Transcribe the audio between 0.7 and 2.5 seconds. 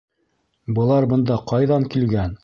Былар бында ҡайҙан килгән?